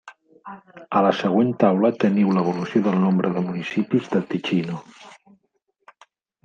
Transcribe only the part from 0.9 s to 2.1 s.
A la següent taula